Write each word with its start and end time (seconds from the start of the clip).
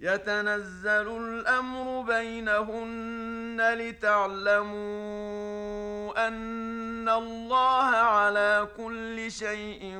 يتنزل 0.00 1.08
الأمر 1.16 2.00
بينهن 2.02 3.74
لتعلموا 3.74 4.78
أن 6.28 7.08
الله 7.08 7.84
على 7.96 8.68
كل 8.76 9.32
شيء 9.32 9.98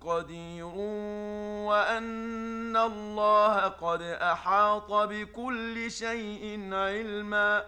قدير 0.00 0.74
وأن 1.66 2.76
الله 2.76 3.58
قد 3.68 4.02
أحاط 4.02 4.92
بكل 4.92 5.90
شيء 5.90 6.68
علما 6.72 7.64